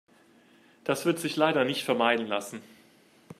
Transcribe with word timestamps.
Das 0.83 1.05
wird 1.05 1.19
sich 1.19 1.35
leider 1.35 1.63
nicht 1.63 1.83
vermeiden 1.83 2.25
lassen. 2.25 2.59